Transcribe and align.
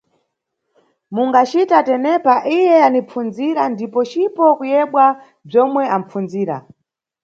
Mungacita 1.13 1.77
tenepa 1.87 2.33
iye 2.57 2.75
anipfundzira 2.87 3.63
ndipo 3.73 3.99
cipo 4.11 4.45
kuyebwa 4.57 5.05
bzomwe 5.47 5.83
apfundzira. 5.97 6.55